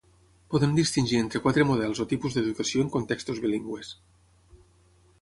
Podem 0.53 0.71
distingir 0.79 1.19
entre 1.25 1.41
quatre 1.43 1.67
models 1.73 2.03
o 2.05 2.09
tipus 2.15 2.39
d'educació 2.39 2.87
en 2.87 2.93
contextos 2.99 3.45
bilingües. 3.47 3.97